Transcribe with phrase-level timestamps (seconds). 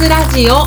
[0.00, 0.64] つラジオ。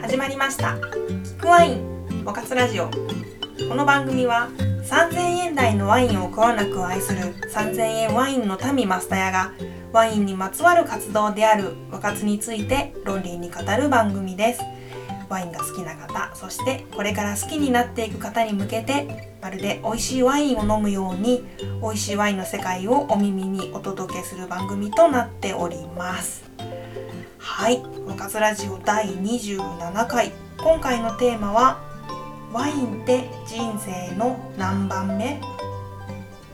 [0.00, 0.76] 始まりました。
[1.22, 2.90] キクワイン和活ラジオ。
[2.90, 4.48] この番組は
[4.82, 9.52] 3000円台のワインをこよなく愛する3000円ワインの民マスタヤが
[9.92, 14.73] ワインにまつわる活動である和活について論理に語る番組です。
[15.28, 21.44] ワインが好きな方そしてこれから好きになっていく方に向けてまるで美味しいワインを飲むように
[21.82, 26.44] 美味しいワインの世界をお耳にお届けする番組となっております。
[27.38, 31.78] はい「和活ラジオ第27回」今回のテーマは
[32.52, 35.40] 「ワインって人生の何番目?」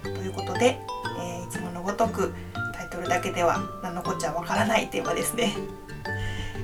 [0.02, 0.80] ということで、
[1.20, 2.34] えー、いつものごとく
[2.76, 5.54] タイトルだけでは何のこっちゃわからないテーマですね。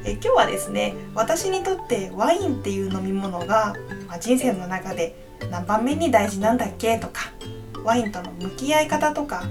[0.06, 3.74] え今日はですね私にとってワインっていう飲み物が、
[4.06, 5.16] まあ、人生の中で
[5.51, 6.98] 何番目に大事なんだっけ？
[6.98, 7.33] とか
[7.84, 9.45] ワインとの向き合い方とか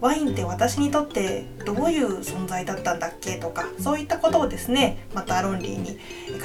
[0.00, 3.36] ワインって私にとってどういう存在だったんだっけ？
[3.36, 5.98] とかそういったことをですねまた論理に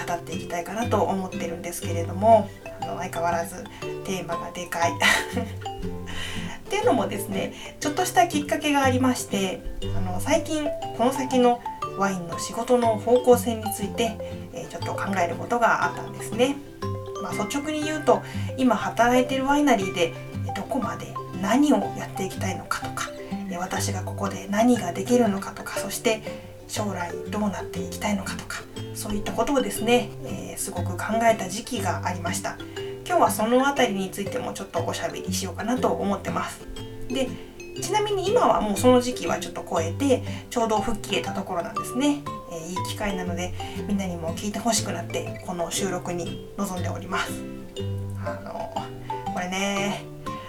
[0.08, 2.50] 語っていきたいかなと思ってるんですけれども
[2.82, 3.64] あの相変わらず
[4.06, 4.92] テーマがでかい。
[6.68, 9.62] っていうのもですねちょっとしたきっかけがありまして
[9.96, 11.62] あの最近この先の
[11.98, 14.18] ワインの仕事の方向性について、
[14.54, 16.56] えー、ちょっと考えることがあったんですね。
[17.22, 18.22] まあ、率直に言うと
[18.58, 20.14] 今働いてるワイナリーで
[20.56, 23.10] どこまで何をやっていきたいのかとか
[23.60, 26.22] 私がここで何ができるのかとかそして
[26.68, 28.62] 将来どうなっていきたいのかとか
[28.94, 32.58] そういったことをですね、えー、すごく考えた時期がありました
[33.06, 36.60] 今日はその辺りについてもちょっとおしゃべりしようかなと思ってます
[37.08, 37.30] で
[37.82, 43.54] ちなみに今はもうその時期はちょっと超えてちょうど吹っ切れたところなんですね、えー、いい機会なので
[43.88, 47.32] みんなにも聞いてほしくなってこの収録に臨んでおります。
[48.26, 48.74] あの
[49.34, 50.04] これね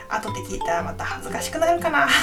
[0.08, 2.08] 後で聞いたらまた恥ずかしくなるかな。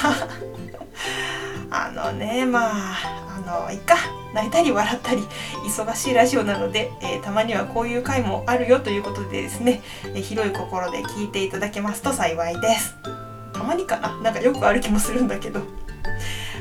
[1.72, 3.95] あのねまああのいっか。
[4.36, 5.21] 泣いたり笑ったり
[5.65, 13.24] 忙しいラジオなので、えー、たまにはこういう回もあるよということでですね、えー、広い心で聞いていただけますと幸いです。
[13.65, 14.17] まにかな。
[14.21, 15.61] なんかよくある気もするんだけど。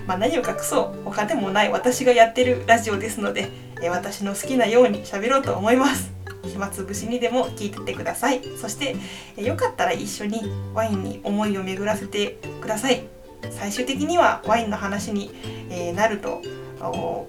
[0.07, 1.05] まあ何を隠そう。
[1.05, 1.71] 他でもない。
[1.71, 3.51] 私がやってるラジオですので、
[3.83, 6.13] え私の好きなように喋ろうと思います。
[6.45, 8.41] 暇つぶしにでも聞いてってください。
[8.61, 8.97] そして、
[9.37, 10.43] えよかったら一緒に
[10.75, 13.05] ワインに思いを巡らせてください。
[13.51, 15.31] 最終的にはワインの話に、
[15.71, 16.43] えなると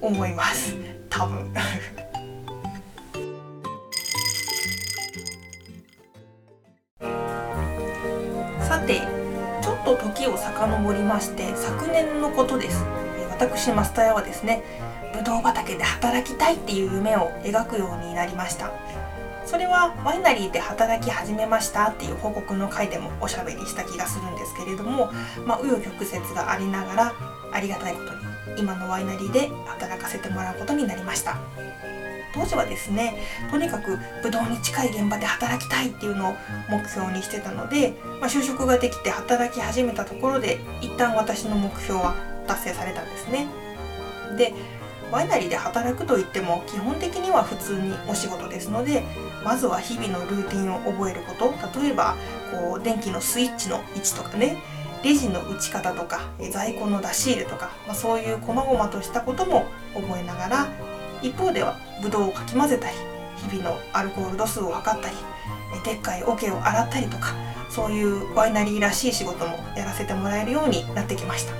[0.01, 0.75] 思います。
[1.09, 1.53] 多分。
[10.27, 12.83] を遡りまして昨年のことです。
[13.29, 14.63] 私マスタヤはですね
[15.13, 18.71] ぶどう畑で働きたいっていう夢を描くようになりました。
[19.45, 25.11] それはワイナリーで働き始めましたっていう報告の回でもおしゃべりした気がするんですけれども
[25.45, 27.13] まあ紆余曲折がありながら
[27.51, 28.13] ありがたいこと
[28.55, 31.37] に今のワイナリーで働かせてもらうことになりました。
[32.35, 33.15] 当時はですね
[33.49, 36.33] とにかくブドウに近い現場で働きたいっていうのを
[36.69, 43.47] 目標にしてたので、まあ、就職ができて働き始めたところで一旦私の目標は達成されたんですね。
[44.37, 44.53] で
[45.11, 49.03] ワイナリーで働くといっても基本的には普通にお仕事ですので
[49.43, 51.53] まずは日々のルーティンを覚えること。
[51.79, 52.15] 例えば
[52.51, 54.57] こう電気のスイッチの位置とかね
[55.03, 60.67] レジの打ち方とか在庫の出し入れとか、まあ、そういう細々としたことも覚えながら
[61.25, 62.95] 一方ではブドウをかき混ぜたり
[63.49, 65.15] 日々のアルコール度数を測ったり
[65.83, 67.33] でっかい桶を洗ったりとか
[67.69, 71.53] そういうワイナリーらしい仕事もやらせてもらえるようになってきました。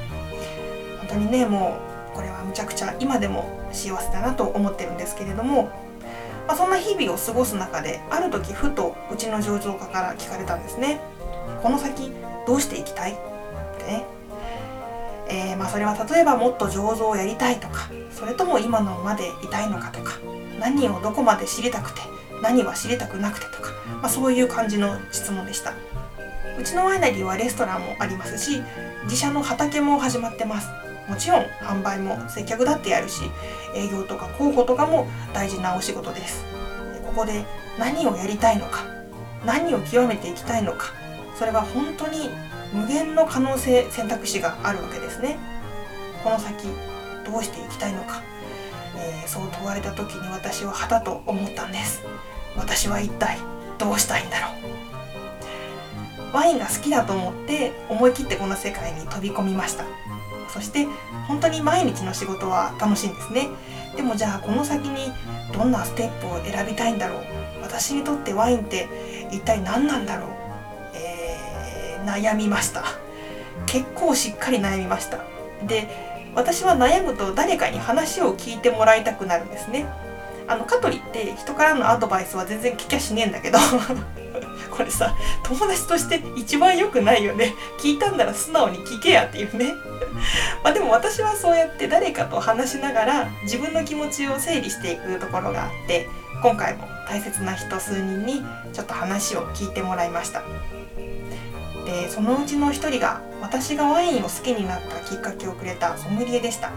[1.00, 1.78] 本当にねも
[2.14, 5.64] うこれはむちゃくちゃ今でも幸せだなと思ってるんですけれども、
[6.47, 11.02] まあ、そんな日々を過ごす中である時ふとうちの上場家から聞かれたんですね。
[11.62, 12.12] この先
[12.47, 13.14] どうしていきたい？
[13.14, 13.16] っ
[13.78, 14.06] てね
[15.28, 20.19] えー、まあ、それは例えばもっと醸造をやりたいとかそれとも今のままでいたいのかとか
[20.59, 22.02] 何をどこまで知りたくて
[22.41, 23.72] 何は知りたくなくてとか、
[24.02, 25.74] まあ、そういう感じの質問でした。
[26.59, 28.61] うちのワイナリーはレストランもありますし
[29.03, 30.70] 自社の畑も始まってます。
[31.09, 33.23] もちろん販売も接客だってやるし
[33.76, 36.46] 営業とか広報とかも大事なお仕事です。
[37.05, 37.46] ここで
[37.78, 38.85] 何をやりたいのか
[39.46, 40.94] 何を極めていきたいのか
[41.38, 42.29] それは本当に
[42.76, 45.38] 無限の可能性選択肢があるわけですね。
[46.24, 46.68] この先
[47.26, 48.22] どうしていきたいのか、
[48.98, 52.04] えー、そう問われた時に私ははたと思ったんです。
[52.58, 53.38] 私は一体
[53.78, 54.50] どうしたいんだろ
[56.34, 56.36] う。
[56.36, 59.86] ワインが好きだと思って思い切ってこの世界に飛び込みました。
[60.50, 60.86] そして
[61.28, 63.48] 本当に毎日の仕事は楽しいんですね。
[63.96, 65.14] でもじゃあこの先に
[65.54, 67.24] どんなステップを選びたいんだろう。
[67.62, 68.88] 私にとってワインって
[69.32, 70.45] 一体何なんだろう。
[72.05, 72.84] 悩みました。
[73.66, 75.19] 結構しっかり悩みました。
[75.66, 75.87] で
[76.35, 79.85] 私は悩むと誰かに話を聞いてもらいたくなるんですね。
[80.47, 83.57] あの香取って人からのアドバイスは全然聞きゃしねえんだけど。
[84.69, 87.55] これさ友達として一番良くないよね。
[87.79, 89.73] 聞いたんなら素直に聞けやっていうね。
[90.63, 96.09] まあでも私はそうやって誰かと話しながら自分の気持ちを整理していくところがあって
[96.41, 100.43] 今回も大切な人数人にちょっと話を聞いてもらいました。
[101.86, 106.72] でそのうちの一人が私がワインを好きになったきっかけをくれたソムリエでした。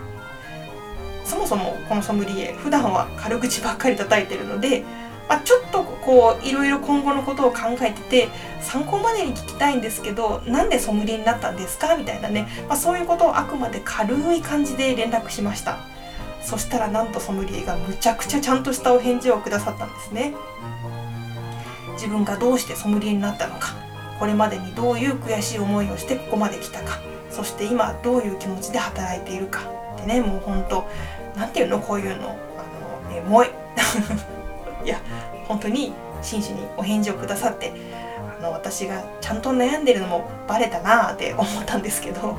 [1.24, 4.82] そもそもこのソムリエ普段は軽口ばっかり叩いてるので、
[5.28, 8.28] まあ、ちょっとこういろいろ今後のことを考えてて
[8.62, 15.78] 参考までに聞きたいんですけどなんでソムリエになったんですかみたいなね、まあ、そういうことをあくまで軽い感じで連絡しました。
[16.40, 20.32] そしたらなんとソムリエがむちゃくちゃちゃんとしたお返事をくださったんですね。
[21.94, 23.74] 自分がどうしてソムリエになったのか。
[24.18, 26.98] これまでにどういう悔しい思いをしてここまで来たか。
[27.30, 29.60] そして今どういう気持ちで働いているか。
[29.94, 30.88] ってねもうほんと
[31.36, 32.36] 何て言うのこういうの。
[32.56, 33.50] あのエモい。
[34.84, 35.00] いや
[35.46, 35.92] 本当に
[36.22, 37.72] 真摯にお返事をくださって
[38.38, 42.36] あの私がちゃんと悩んでるのもバレたなあって思ったんですけど、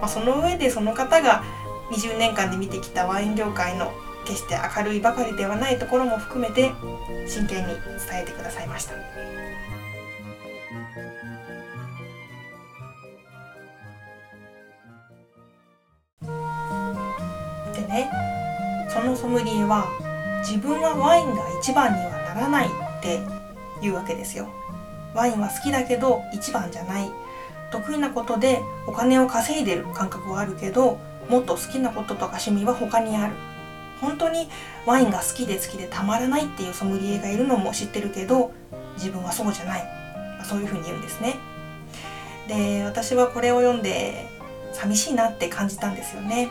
[0.00, 1.42] まあ、その上でその方が
[1.90, 3.92] 20年間で見てきたワイン業界の
[4.24, 6.70] 決して明るいばかりではないところも含めて
[7.26, 8.94] 真剣に伝えてくださいました。
[17.90, 18.10] ね。
[18.88, 19.86] そのソムリエは
[20.40, 22.70] 自分はワインが一番にはならないっ
[23.02, 23.20] て
[23.82, 24.48] 言うわけですよ。
[25.14, 27.10] ワインは好きだけど一番じゃない。
[27.70, 30.98] 得意なことでお金を稼いでる感覚はあるけど
[31.28, 33.34] もっと好きなこととか趣味は他にある。
[34.00, 34.48] 本当に
[34.86, 38.50] ワインが好きで好きでたまらないっていうソムリエがいるのも知ってるけど
[38.96, 39.84] 自分はそうじゃない。
[40.42, 41.36] そういうふうに言うんですね。
[42.48, 44.26] で私はこれを読んで
[44.72, 46.48] 寂しいなって感じたんですよね。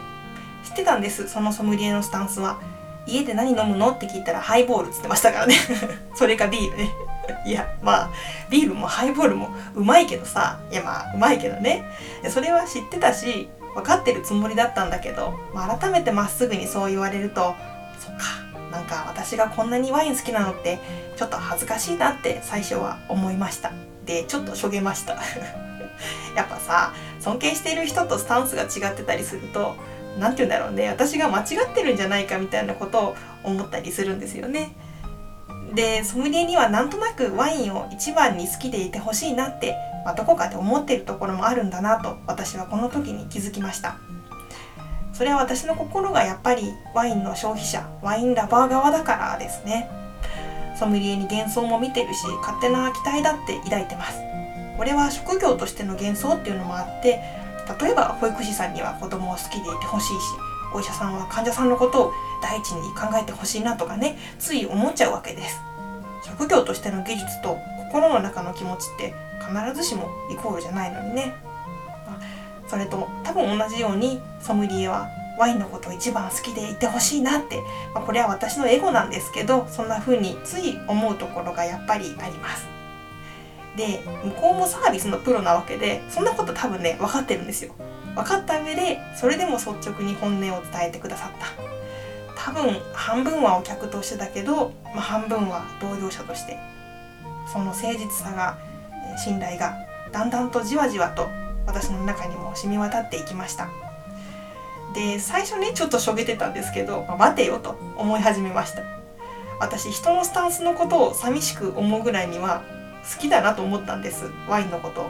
[0.69, 2.59] 知ってたんですそのソムリエのスタンスは。
[3.07, 3.89] 家で何飲むの？
[3.89, 5.55] って聞いたらハイボールっつってましたからね。
[6.13, 6.91] それかビールね。
[7.45, 8.09] いやまあ
[8.49, 10.59] ビールもハイボールもうまいけどさ。
[10.71, 11.83] いやまあうまいけどね。
[12.29, 17.55] それは知ってたし分かってるつもりだったんだけど、まあ、改めてまっすぐにそう言われると
[17.99, 18.23] そっか
[18.71, 20.79] なんか私がこんなにワイン好きなのって
[21.15, 23.71] ちょっと恥ずかしいなって最初は思いました。
[24.05, 25.13] でちょっとしょげました。
[26.35, 29.75] やっぱさ尊敬している人とスタンスが違ってたりすると
[30.17, 30.89] 何て言うんだろうね。
[30.89, 34.75] 私が間違ってるんじゃないかみたいなことを思ったりするんですよね。
[35.73, 43.97] でソムリエにはなんとなくワインを一番に好きでいてほしいなって、まあ、どこかで思ってるところもあるんだなと私はこの時に気づきました。
[45.13, 49.89] それは私の心がやっぱりワインの消費者ワインラバー側だからですね。
[50.79, 54.17] ソムリエに幻想も見てるし勝手な期待だって抱いてます。
[54.77, 57.21] これは職業としての幻想っていうのもあって
[57.79, 60.13] 例えば保育士さんには子供を好きでいてほしいし
[60.73, 65.59] お医者さんは患者さんのことを第一に考えてほしいなとかねつい思っちゃうわけです。
[66.23, 67.57] 職業としての技術と
[67.91, 71.33] 心の中の気持ちって必ずしもイコールじゃないのにね。
[72.67, 77.63] それと多分同じようにソムリエはワインのことを一番好きでいてほしいなって、
[77.95, 82.78] まあ、これは私のエゴなんですけどそんな風につい思うところがやっぱりあります。
[83.79, 87.73] で向こうもサービスのプロなわけでそんなこと多分ね分かってるんですよ。
[88.13, 91.47] 分かった上でそれでも率直に本音を伝えてくださった。
[92.35, 96.57] 多分半分はお客としてだけど、まあ、半分は同業者として
[97.51, 98.57] その誠実さが
[99.17, 99.77] 信頼が
[100.11, 101.27] だんだんとじわじわと
[101.65, 103.69] 私の中にも染み渡っていきました。
[104.93, 108.81] で最初ねちょっとしょげてたんですけど、まあ、待てよと思い始めました。
[109.61, 112.63] 私人のスタンスのことを寂しく思うぐらいには
[113.03, 115.09] 好きだなと思ったんですワインのこと。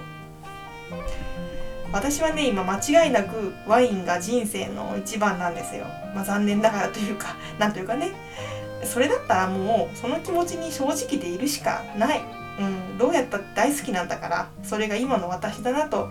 [1.91, 8.11] 私はね今間違いなくワインが人生の一番なんですよ、まあ、残念ながらというか なんというかね。
[8.83, 12.21] それだったらもうその気持ちに正直でいるしかない、
[12.59, 16.09] うん、どうやったって大好きなんだからそれが今の私だなと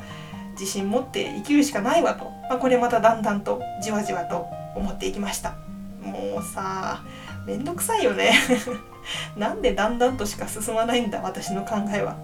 [0.52, 5.54] 自信持って生きるしかないわと、まあ、これまただんだんとじわじわと思っていきました。
[6.02, 7.00] もうさ
[7.46, 8.32] めんどくさいよね。
[9.36, 12.16] なんでだんだんとしか進まないんだ私の考えは。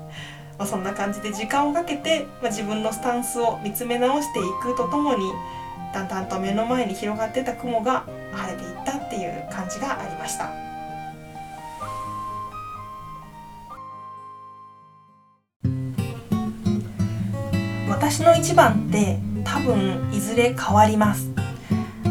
[0.57, 5.33] まあ、そんな感じで時間をかけて、まあ、自分のスタンスを見つめ直していくとともに
[5.93, 10.65] だんだんと目の前に広がってた雲が晴れていったっていう感じがありました。
[17.89, 21.31] 私の一番って多分いずれ変わります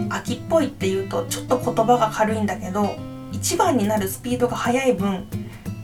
[0.10, 2.96] 秋っぽいっていうとちょっと言葉が軽いんだけど
[3.44, 5.28] 一番になるスピードが速い分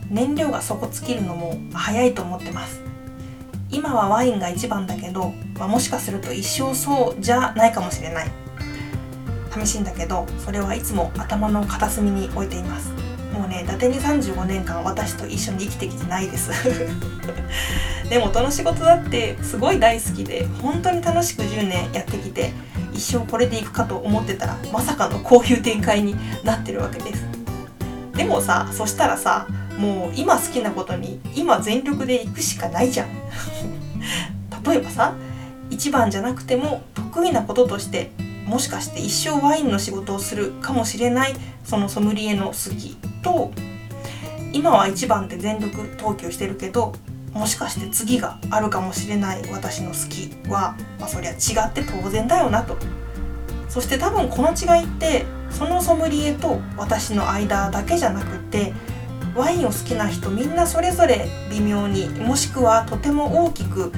[0.08, 2.80] 燃料が底尽きるのも早いと思ってます。
[3.70, 8.30] 今はワインが一番だけど、まあ、もしかすると一生そうじゃないかもしれない。
[9.50, 12.94] 寂しいんだけどそれはいつも頭の片隅に置いています。
[13.34, 16.50] もうね伊達に35年間私と一緒に生きてきてないです。
[18.08, 22.54] でもどの仕事だってすごい大好きで本当に楽しく10年やってきて
[22.94, 27.29] 一生これでいくかと思ってたらまさかのこういう展開になってるわけです。
[28.20, 29.46] でもさそしたらさ
[29.78, 33.08] もう今好きなことに今全力で行くしかないじゃん。
[34.62, 35.14] 例えばさ
[35.70, 38.10] 一番じゃなくても得意なこととして
[38.44, 41.34] もしかして一生ワインの仕事をするかもしれない
[41.64, 43.52] そのソムリエの好きと
[44.52, 46.92] 今は一番で全力投球してるけど
[47.32, 51.34] もしかして次があるかもしれない私の好きは、まあ、そりゃ違
[51.66, 52.76] って当然だよなと。
[53.70, 58.74] そして多分この違いってそのソムリエと私の間だけじゃなくて
[59.34, 63.92] ワインを好きな人みんなそれぞれ微妙にもしくはとても大きく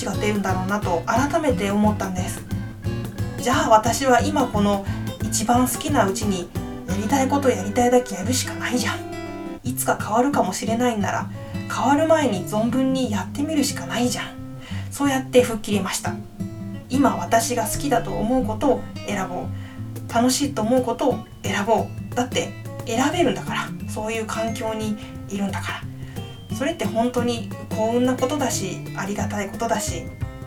[0.00, 2.44] 違っているんだろうなと改めて思ったんです。
[3.38, 4.84] じゃあ私は今この
[5.22, 6.50] 一番好きなうちに
[6.86, 8.98] やりたいことやりたいだけやるしかないじゃん。
[9.62, 11.30] いつか変わるかもしれないんなら
[11.74, 14.26] 変わる前に存分にやってみるしかないじゃん。
[14.90, 16.14] そうやって吹っ切りました。
[16.94, 20.12] 今私が好きだと思うことを選ぼう。
[20.12, 22.14] 楽しいと思うことを選ぼう。
[22.14, 22.52] だって
[22.86, 23.68] 選べるんだから。
[23.88, 24.96] そういう環境に
[25.28, 25.82] いるんだか
[26.50, 26.56] ら。
[26.56, 30.04] それって本当に幸運なことだしありがたいことだし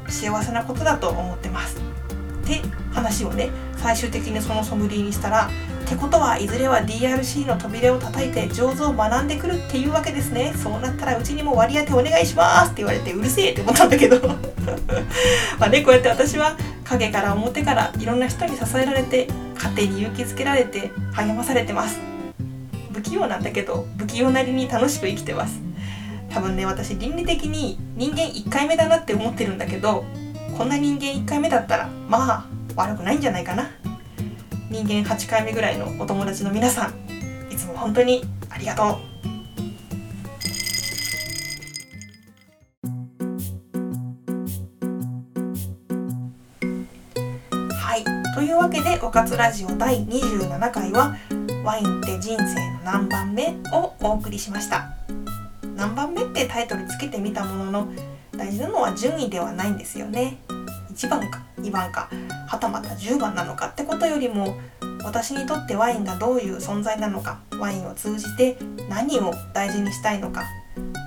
[0.08, 1.77] 幸せなことだと思ってます。
[1.77, 2.62] って
[2.94, 5.50] 話をね最終的にそのソムリエにしたら
[5.88, 10.53] ってことはいずれは DRC の扉を叩いて上手を学んでくるっていうわけですね。
[10.53, 14.20] そうなったらうちにも割り当てお願いしますって言われてうるせえって思ったんだけど。
[15.58, 22.01] まあねこうやって私は影から表からいろんな人に支えられて勝手に勇気づけられて励まされてます。
[22.94, 25.62] 不器用なんだけど不器用なりに楽しく生きてます。
[26.29, 30.03] 多分ね私倫理的に人間1回目だなって思ってるんだけど
[30.58, 33.70] こんな人間1回目だったらまあ悪くないんじゃないかな。
[34.70, 36.94] 人間8回目ぐらいのお友達の皆さん
[37.52, 38.86] いつも本当にありがとう。
[47.74, 48.04] はい。
[48.36, 51.16] というわけで「おかつラジオ第27回は
[51.64, 54.90] 「ワインって人生の何番目?」をお送りしました。
[55.78, 57.88] 何番目ってタイトルつけてみたものの
[58.36, 60.38] 大事なのは順位ではないんですよね。
[60.98, 62.10] 1番か2番か
[62.48, 64.58] はたまた10番なのかってことよりも
[65.04, 68.58] 私にとってワインがどういう存在なのかワインを通じて
[68.89, 70.44] 何を大事にしたいのか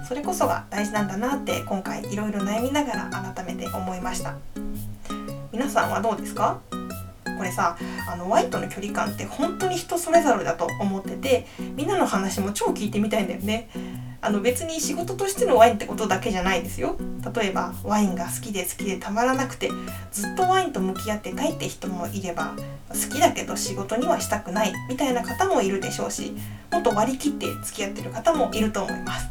[0.09, 4.37] それこそが大事なんだなって今回いろいろ悩みながら改めて思いました。
[5.53, 6.61] 皆さんはどうですか？
[7.37, 7.77] これさ
[8.09, 13.69] あのワインとの距離感って本当に人それぞれだと思っててみんなの話も超聞いてみたいんだよね。
[14.23, 16.97] あの別に仕事としてのワインってことだけじゃないですよ。
[17.35, 19.71] 例えばワインが好きで好きでたまらなくて
[20.13, 22.55] ずっとワインと向き合ってたいって人もいれば
[22.89, 26.35] 好きだけど仕事にはしたくないみたいな方もいるでしょうし
[26.73, 29.29] もっと割り切って付き合ってる方もいると思います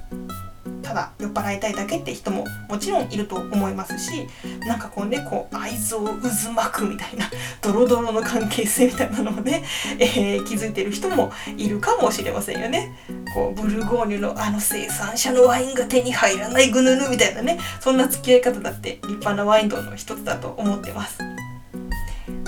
[0.89, 4.25] ただ酔っ払いたいだけって人ももちろんいると思いますし
[4.61, 7.29] なんかこうねこう愛憎渦巻くみたいな
[7.61, 9.63] ドロドロの関係性みたいなのをね、
[9.99, 12.91] えー、気づいてる人もいるかもしれませんよね。
[13.35, 21.19] こうブルゴーニュのあの生産者のワインが手に入らないぐぬぬみたいなねそんな付き合い方だって立派なワイン道の一つだと思ってます。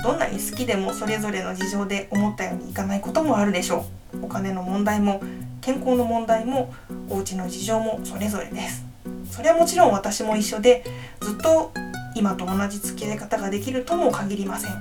[0.02, 3.84] どんなに好きでもそれぞれの事情で思ったようにいかないこともあるでしょ
[4.20, 5.22] うお金の問題も
[5.62, 6.74] 健康の問題も
[7.08, 8.84] お家の事情もそれぞれです。
[9.30, 10.84] それはもちろん私も一緒で
[11.20, 11.72] ずっと
[12.14, 14.72] 今と同じ付き合い方ができるとも限りません。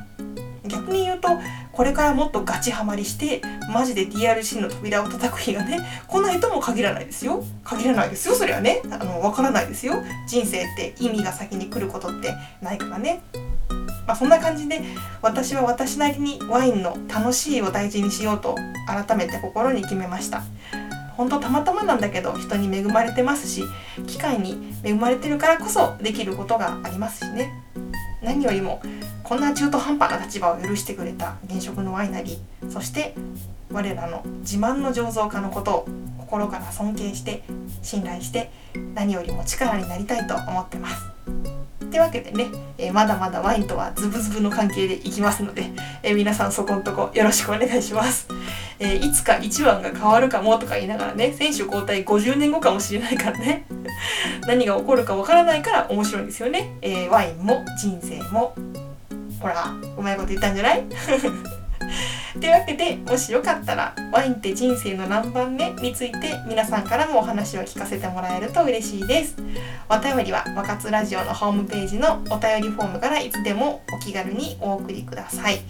[0.68, 1.30] 逆に言うと
[1.72, 3.42] これからもっとガチハマりして
[3.74, 7.44] マジで DRC の扉を叩く日がね来ないとも限らないですよ。
[7.64, 8.82] 限らないですよそれはね。
[8.92, 9.96] あの分からないですよ。
[10.28, 13.22] 人生って意味が先に来ることってないからね。
[14.08, 14.82] まあ、そんな感じで
[15.22, 18.56] 私は私なりにワインの楽しいを大事にしようと
[18.88, 20.44] 改めて心に決めました。
[21.18, 23.64] 本当たまたまなんだけど人に恵まれてますし
[24.08, 27.52] 機会に恵まれてるからこそできることがありますしね
[28.22, 28.82] 何よりも
[29.24, 33.16] こんな中途半端な立場を許してくれた現職のワイナリーそして
[33.72, 35.88] 我らの自慢の醸造家のことを
[36.18, 37.44] 心から尊敬して
[37.82, 38.52] 信頼して
[38.94, 41.12] 何よりも力になりたいと思ってます。
[41.86, 45.72] ってわけでね、えー、まだまだワインとはズブズブの関係でいきますので、
[46.04, 48.30] えー、皆さんそこんとこよろしくお願いします。
[48.82, 53.66] えー、いつか1番が変わるかもとか言いながらね、選手交代50年後かもしれないからね、
[54.48, 56.72] 何が起こるかわからないから面白いんですよね。
[56.82, 58.56] えワインも人生も。
[59.40, 59.66] ほら、
[59.98, 60.84] うまいこと言ったんじゃない？
[62.34, 69.36] というわけでもしよかったらワインって人生の何番目について皆さんからもお話を聞かせてもらえると嬉しいです。
[69.90, 75.62] お便りは和活ラジオのホームページのお便りフォームからいつでもお気軽にお送りください。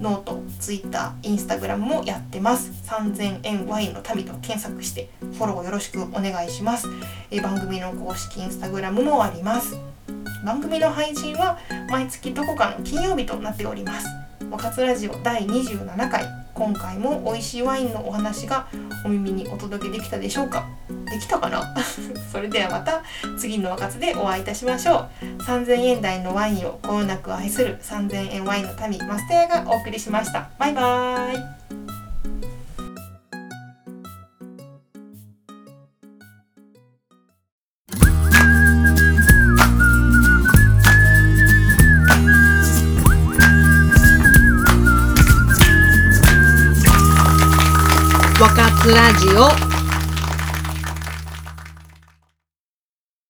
[0.00, 2.70] ノート、ツイッター、インスタグラムもやってます。
[2.86, 6.86] 3000円ワインの民と検索してフォローよろしくお願いします。
[7.30, 9.78] え番組の公式インスタグラムもあります。
[10.44, 11.58] 番組の配信は
[11.88, 14.29] 毎月どこかの金曜日となっております。
[14.50, 16.24] 和活ラジオ第27回。
[16.54, 18.66] 今回も美味しいワインのお話が
[19.04, 20.66] お耳にお届けできたでしょうか？
[21.10, 21.74] できたかな？
[22.30, 23.02] それではまた
[23.38, 25.42] 次の和活でお会いいたしましょう。
[25.42, 30.48] 3000円台のワインをこよなく愛する3000円ワインの民マステヤがお送りしました。
[30.58, 31.36] バイバー
[31.76, 31.79] イ。
[49.40, 49.79] 和活ラジオ